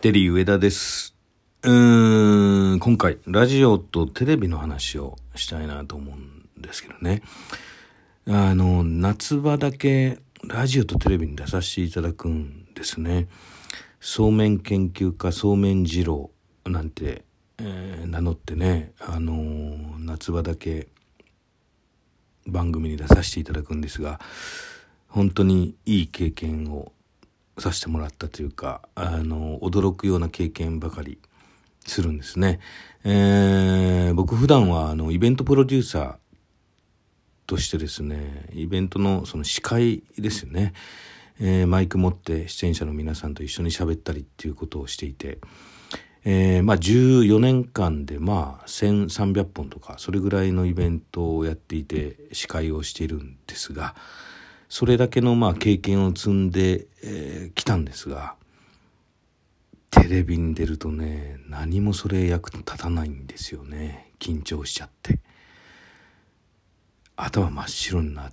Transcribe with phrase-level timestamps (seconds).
[0.00, 1.14] テリー上田です。
[1.62, 7.20] うーん、今回、ラジオとテレビの話をしたいなと思うんですけどね。
[8.26, 13.28] あの、夏場だけラジオとテレビに出させていただくんですね。
[14.00, 16.30] そうめん研究家、そうめん二郎
[16.64, 17.26] なんて、
[17.58, 20.88] えー名乗ってね、あの夏場だけ
[22.46, 24.18] 番組に出させていただくんですが、
[25.08, 26.90] 本当にいい経験を
[27.60, 31.18] させてもらったというか、あの、驚くような経験ばかり
[31.86, 32.60] するんですね。
[33.04, 36.14] えー僕普段はあの、イベントプロデューサー
[37.46, 40.72] としてですね、イベントのその司会ですよね。
[41.40, 45.38] えーマイク持って出演者の皆さんと一緒に喋ったりっていうことをしていて、
[46.24, 53.94] えーまあ14年間でまあ1300本とかそれぐらいのイベントをやっていて司会をしているんですが
[54.70, 58.36] それだけのまあ経験を積んでき、えー来たんですが
[59.90, 64.12] テレビに出るとね何もそれ役立たないんですよね。
[64.20, 65.18] 緊張しちゃって。
[67.16, 68.32] 頭真っ白になっ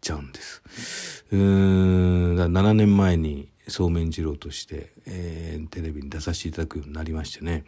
[0.00, 1.24] ちゃうんです。
[1.32, 7.64] うーんだ7年前にそうめん二郎として、えーテレビに出させていただくようになりましてね。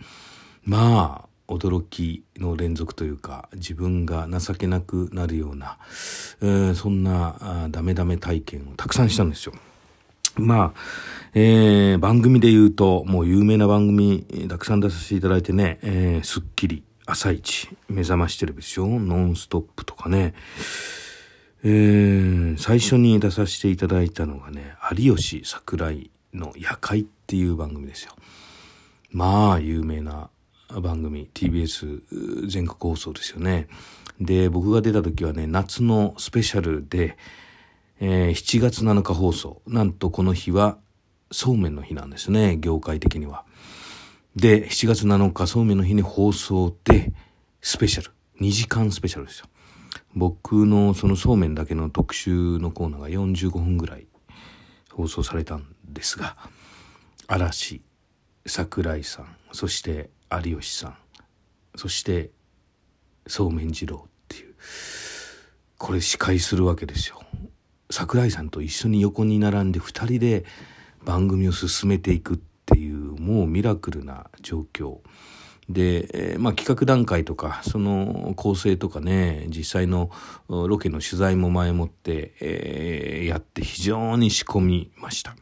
[0.62, 5.79] まあ驚きの連続というか自分が情けなくなるような、
[6.41, 9.53] えーそんなダメダメ体験をたくさんしたんですよ。
[10.37, 10.81] まあ、
[11.34, 20.35] えー番組で言うと、もう有名な番組、たくさん出させていただいてね、えースッキリ、朝一、目覚ましテレビですよ、ノンストップとかね、
[21.64, 28.12] えー最初に出させていただいたのがね、有吉桜井の夜会っていう番組ですよ。
[29.12, 30.31] まあ、有名な
[30.81, 33.69] 番組、TBS 全国放送ですよね。
[34.21, 37.17] で、僕が出た時はね、夏のスペシャルで、
[37.99, 39.63] えー7月7日放送。
[39.67, 40.79] なんとこの日は、
[41.33, 43.45] そうめんの日なんですね、業界的には。
[44.37, 47.13] で、7月7日、そうめんの日に放送で、
[47.61, 48.13] スペシャル。
[48.41, 49.47] 2時間スペシャルですよ。
[50.14, 54.07] 僕のそのそうめんだけの特集のコーナーが45分ぐらい
[54.91, 56.36] 放送されたんですが、
[57.27, 57.83] 嵐、
[58.50, 60.11] 桜井さん、そして
[60.44, 60.94] 有吉さん、
[61.77, 62.30] そして
[63.28, 64.55] そうめん二郎っていう、
[65.78, 67.22] これ司会するわけですよ。
[67.90, 70.44] 桜井さんと一緒に横に並んで二人で
[71.05, 74.98] 番組を進めていくっていうもうミラクルな状況
[75.68, 80.11] で、まあ、企画段階とかその構成とかね実際の
[80.48, 85.36] ロケの取材も前もって、えーやって非常に仕込みました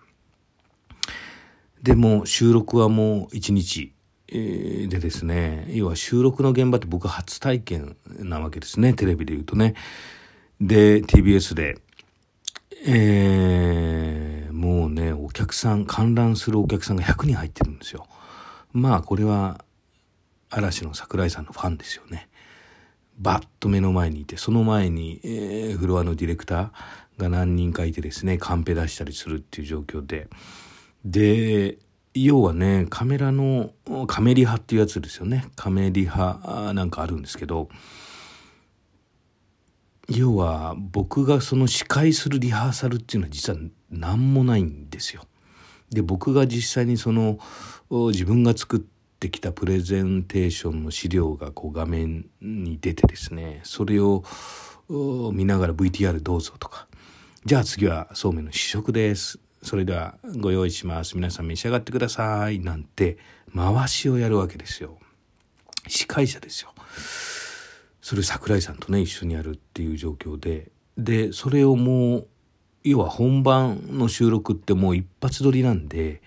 [1.83, 3.93] でも収録はもう一日
[4.31, 9.75] でですね要は収録の現場って僕初体験なわけですねテレビで言うとね
[10.61, 11.79] で TBS で
[12.87, 14.29] えー
[14.59, 18.09] もうね、お客さん、観覧するお客さんが100人入ってるんですよ。
[18.73, 19.65] まあ、これは、
[20.51, 22.29] 嵐の桜井さんのファンですよね。
[23.19, 30.29] バッと目の前にいて、その前に、えーフロアのディレクターが何人かいてですね、カンペ出したりするっていう状況で。
[31.05, 31.79] で、
[32.15, 33.73] 要はね、カメラの、
[34.07, 35.47] カメリハっていうやつですよね。
[35.57, 37.69] カメリハあーなんかあるんですけど、
[40.09, 43.59] 要は僕がその司会するリハーサルっていうのは実は
[43.91, 45.25] 何もないんですよ。
[45.91, 47.39] で僕が実際にその
[47.91, 54.23] 自分が作ってきたプレゼンテーションの資料がこう画面に出てですねそれを
[55.33, 56.89] 見ながら VTR どうぞとか
[57.45, 61.17] じゃあ次はそうめんの試食ですそれではご用意します。
[61.17, 62.61] 皆さん召し上がってください。
[62.61, 63.19] なんて
[63.55, 64.99] 回しをやるわけですよ。
[65.87, 66.73] 司会者ですよ。
[68.01, 70.71] それ桜井さんとね一緒にやるっていう状況で。
[70.97, 72.27] でそれをもう
[72.85, 76.23] 要は本番の収録ってもう一発撮りなんで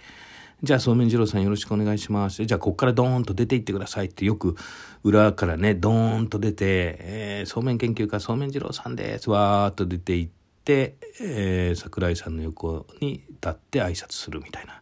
[0.64, 2.46] じゃあそうめん二郎さんよろしくお願いします。
[2.46, 4.08] じゃあこっからドーンと出ていってください。
[4.08, 4.56] ってよく
[5.04, 9.30] 裏からねドーンと出て、えーそうめん研究家そうめん二郎さんです。
[9.30, 14.82] わーっと出ていって、えー桜井さんの横に立って挨拶するみたいな。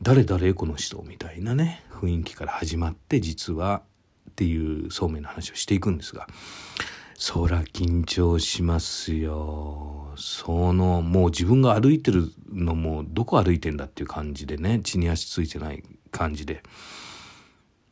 [0.00, 3.82] 誰誰この人みたいなね雰囲気から始まって実は
[4.30, 6.26] っていうそうめんの話をしていくんですが。
[7.16, 10.12] そら緊張しますよ。
[10.16, 16.64] そのもう自分が歩いてるのもどこ歩いてんだっていう感じでね地に足ついてない感じで。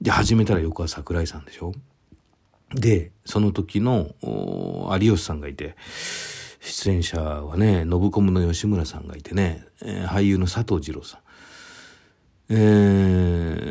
[0.01, 1.73] で始めたら横は桜井さんでしょ。
[2.75, 4.17] でその時の
[5.01, 5.77] 有吉さんがいて
[6.61, 11.21] 出演者はね信コムの吉村さんがいてね、俳優の佐藤二朗さん
[12.51, 12.55] え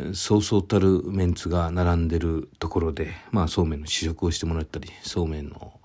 [0.07, 5.79] ーそうそうたるメンツが並んでるところで、まあ、そうめんの試食をしてもらったり、そうめんの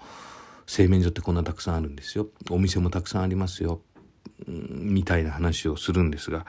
[0.67, 2.29] 製麺所ってこんなたくさんあるんですよ。
[2.51, 3.81] お店もたくさんありますよ。
[4.47, 6.47] みたいな話をするんですが、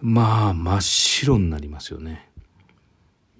[0.00, 2.28] まあ真っ白になりますよね。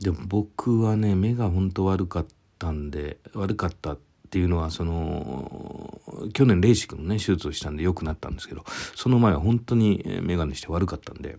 [0.01, 2.27] で僕はね目が本当悪かっ
[2.59, 3.99] たんで悪かったっ
[4.31, 5.96] ていうのはその
[6.33, 8.65] 去年レーシックのね手術をしたんで良くなったんですけど
[8.95, 11.37] その前は本当に眼鏡して悪かったんで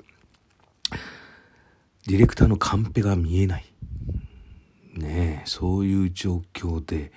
[2.08, 3.66] ディレクターのカンペが見えない
[4.94, 7.12] ねえそういう状況で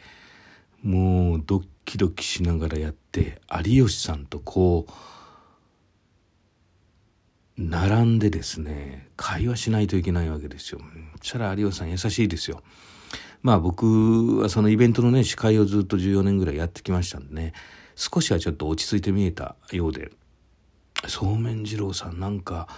[0.82, 4.92] もうドッキドキしながらやって有吉さんとこう
[7.56, 10.80] 並んでですね会話しないといけないわけですよ。
[11.18, 12.62] そしたら有吉さん優しいですよ。
[13.42, 17.52] まあ僕はそのイベントのね司会をずっと14年ぐらいやってきましたんでね
[17.96, 20.10] 少しはちょっと落ち着いて見えたようで
[21.08, 22.68] そうめん二郎さんなんか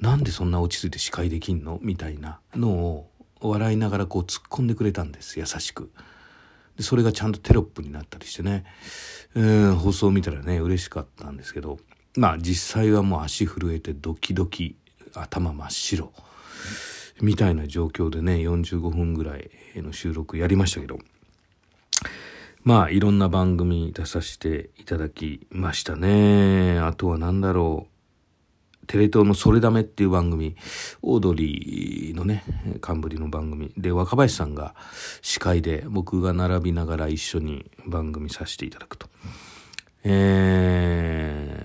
[0.00, 1.78] なんでそんな落ち着いて司会できんの？
[1.80, 3.10] みたいなのを
[3.40, 5.90] 笑いながらこう突っ込んでくれたんです優しく。
[6.76, 8.64] でそれがちゃんとテロップになったりしてね、
[9.34, 11.78] うん放送を見たらね嬉しかったんですけど
[12.16, 14.76] まあ実際はもう足震えてドキドキ
[15.14, 16.12] 頭真っ白
[17.20, 20.98] みたいな状況でね45分ぐらいの収録やりましたけど。
[22.64, 26.78] まあいろんな番組出させていただきましたね。
[26.78, 28.86] あとは何だろう。
[28.86, 30.56] テレ東の「それダメ」っていう番組
[31.02, 32.42] オードリーのね
[32.80, 33.72] 冠の番組。
[33.76, 34.74] で若林さんが
[35.20, 39.08] 司会で僕が並びながら一緒に番組させていただくと。
[40.04, 41.60] え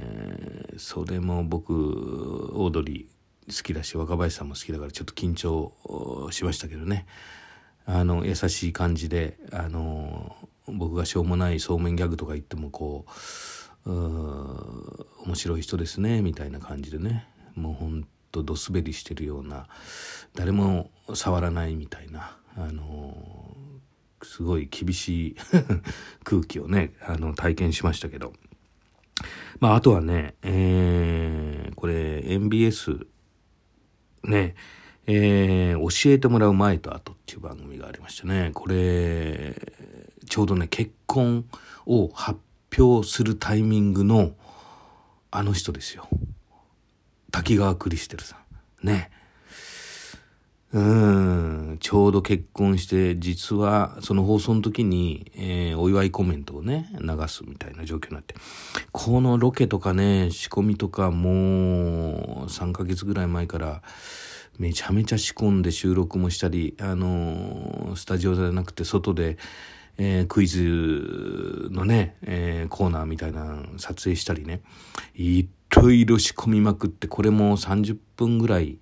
[0.75, 3.18] ー、それも僕オードリー
[3.49, 5.73] 好きだし若林さんも好きだからちょっと緊張
[6.31, 7.05] しましたけどね
[7.85, 10.35] あの優しい感じであの
[10.67, 13.05] 僕がしょうもないそうめんギャグとか言ってもこ
[13.85, 19.67] う面白い人ですねみたいな感じでねもうほんとどすべりしてるような
[20.35, 23.49] 誰も触らないみたいなあの
[24.23, 25.35] すごい厳しい
[26.23, 28.33] 空気をね、あの、体験しましたけど。
[29.59, 33.07] まあ、あとはね、えー、これ、MBS、
[34.23, 34.55] ね、
[35.07, 38.51] えー、教えてもらう前と後っていう番組がありましてね。
[38.53, 39.55] これ、
[40.27, 41.45] ちょうどね、結婚
[41.85, 42.39] を発
[42.77, 44.33] 表するタイミングの、
[45.31, 46.07] あの人ですよ。
[47.31, 48.37] 滝川クリステルさ
[48.83, 48.87] ん。
[48.87, 49.11] ね。
[50.71, 58.35] うん、ちょうど結婚して、実はその放送の時に、えー、お祝いコメントをね、流すみたいな状況になって。
[58.91, 63.81] このロケとかね、仕込みとかもう3ヶ月ぐらい前から
[64.59, 69.39] めちゃめちゃ仕込んで収録もしたり、あのー、スタジオじゃなくて外で、
[69.97, 74.61] えー、クイズのね、え、コーナーみたいな撮影したりね、
[75.15, 78.77] いろいろ仕込みまくって、これも30分ぐらい、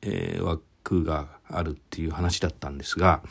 [0.00, 3.22] えー、句があるっていう話だったんですが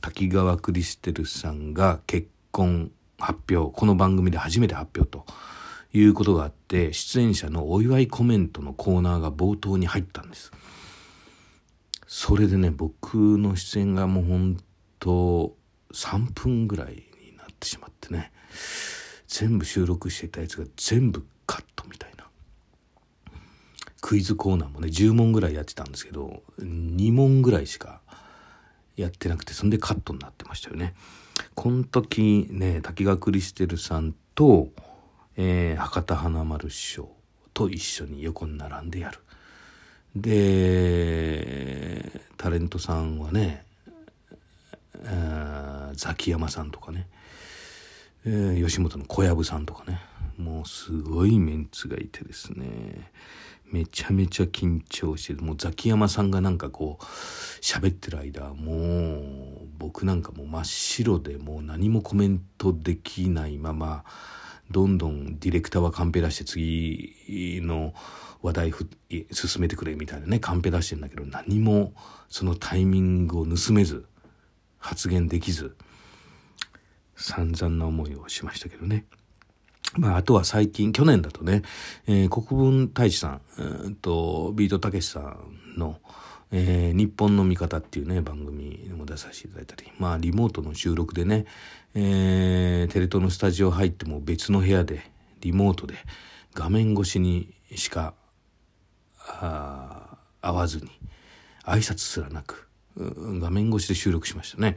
[0.00, 5.24] 滝川クリステルさんが結婚発表この番組で初めて発表と
[5.92, 10.52] いうことがあって出演者のお祝いコメントのコーナーが冒頭に入ったんです。
[12.06, 14.56] それでね僕の出演がもう本
[14.98, 15.56] 当
[15.92, 18.32] 3分ぐらいになってしまってね
[19.26, 21.26] 全部収録してたやつが全部
[24.08, 28.00] クイズコーナーもね10問ぐらいやってたんですけど2問ぐらいしか
[28.96, 30.94] やってなくてそんでカットになってましたよね。
[31.54, 34.68] この時ね滝川クリステルさんと、
[35.36, 37.10] えー、博多華丸師匠
[37.52, 39.18] と一緒に横に並んでやる。
[40.16, 43.66] でタレントさんはね
[45.92, 47.06] ザキヤマさんとかね、
[48.24, 50.00] えー、吉本の小籔さんとかね
[50.38, 53.10] もうすごいメンツがいてですね
[53.70, 57.04] めちゃめちゃ緊張してもうザキヤマさんがなんかこう
[57.60, 64.04] 喋ってる間もう僕なんかもう真っ白でもう何もコメントできないまま
[64.70, 67.94] どんどんディレクターはカンペ出して次の
[68.42, 68.88] 話題ふ
[69.32, 71.92] 進めてくれみたいなねカンペ出してんだけど何も
[72.28, 74.06] そのタイミングを盗めず
[74.78, 75.76] 発言できず
[77.16, 79.04] 散々な思いをしましたけどね。
[79.96, 81.62] まあ、あとは最近、去年だとね、
[82.06, 85.20] えー、国分太一さん、えー、と、ビートたけしさ
[85.76, 85.98] んの、
[86.50, 91.46] えー、日本の味方っていうね、番組も出させていただいたり、まあ、リモートの収録でね、
[91.94, 95.94] えー、テレ東のスタジオ入っても別の部屋で、リモートで、
[96.54, 98.14] 画面越しにしか、
[99.20, 100.90] あ会わずに、
[101.64, 104.76] 挨拶すらなく、画面越しで収録しましたね。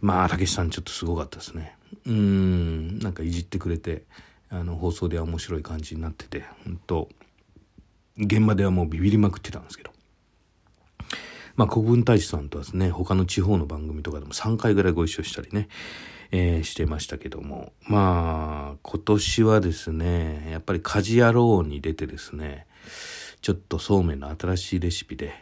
[0.00, 1.76] まあ、たけしさんちょっとすごかったですね。
[2.06, 4.04] うん、なんかいじってくれて、
[4.50, 7.08] あの、放送では面白い感じになってて、本当
[8.18, 9.92] 現場ではもうビビりまくってたんですけど。
[11.56, 15.68] まあ、国分太一さんとはですね、他の地方の番組とかでも3回ぐらいご一緒したりね、
[16.30, 22.66] えー、してましたけども、まあ、今年はですね、やっぱり家事野郎に出てですね、
[23.42, 25.34] ちょっとそうめんの新しいレシピで、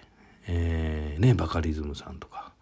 [0.47, 2.53] えー、ね、バカリズムさんとか、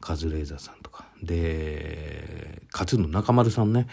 [0.00, 3.86] カズレーザーさんとか、で、かつの中丸さんね。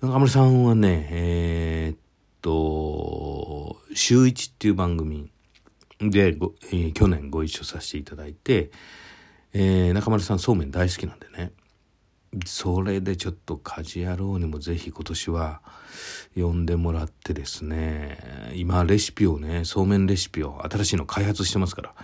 [0.00, 1.98] 中丸さんはね、えー、っ
[2.40, 5.30] と、週一っていう番組
[6.00, 8.70] でご、えー、去年ご一緒させていただいて、
[9.52, 11.52] えー、中丸さんそうめん大好きなんでね。
[12.46, 15.60] それでちょっと家事野郎にもぜひ今年は
[16.34, 18.18] 呼んでもらってですね、
[18.54, 21.94] 今レシピをね、そうめんレシピを新しいの開発してますから、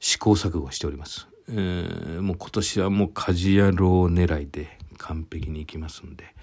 [0.00, 1.28] 試行錯誤しております。
[1.48, 6.34] えー、もう今年はもう家事野郎狙いで完璧にいきますんで、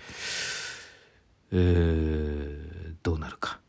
[1.51, 3.60] えー、どうなるか。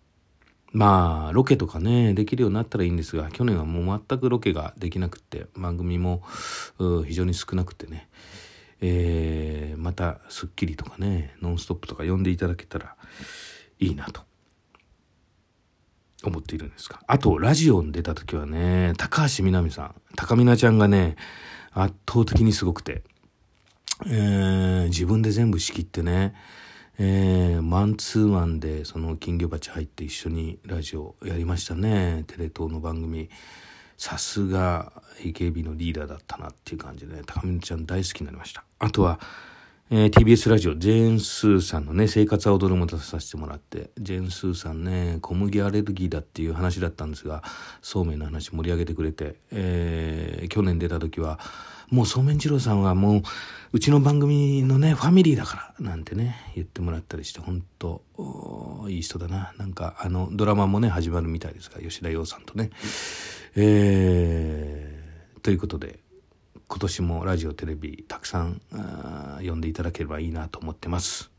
[0.73, 6.23] まあ、ロケとかね、できるようになったらいいんですが、去年はもう全くロケができなくて、番組も
[7.07, 8.09] 非常に少なくてね、
[8.81, 12.97] えー、また『スッキリ』とかね『ノンストップ!』とか呼んでいただけたら
[13.79, 14.23] いいなと
[16.29, 21.17] 思っているんですがあとラジオに出た時はね高橋みなみさん高みなちゃんがね
[21.73, 23.03] 圧倒的にすごくて、
[24.07, 26.35] えー、自分で全部仕切ってね
[26.97, 32.23] えー、マンツーマンでその金魚鉢入って一緒にラジオやりましたね。
[32.29, 33.31] テレ東の番組。
[33.97, 38.65] さすが AKB のリーダーだったなっていう感じでね、高見ちゃん大好きになりました。
[38.79, 39.19] あとは、
[39.91, 47.43] えー、TBS ラジオ、ジェーン・スーさんのね、生活は踊るも出させてもらって、ジェーン・スーさんね、小麦アレルギーだっていう話だったんですが、
[47.83, 51.39] そうめんの話盛り上げてくれて、えー、去年出た時は、
[51.91, 53.23] もうそうめん二郎さんはもう、
[53.75, 58.01] うちの番組のね、ファミリーだから、なんてね、言ってもらったりして、本当
[58.89, 59.53] いい人だな。
[59.59, 62.71] なんか、あの、ドラマもね、始まるみたいですが、吉田洋さんとね。
[63.55, 65.99] えー、ということで、
[66.67, 68.61] 今年もラジオ、テレビ、たくさん
[69.39, 71.34] 読んでいただければいいなと思ってます。